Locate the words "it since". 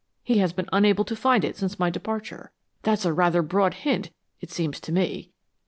1.45-1.77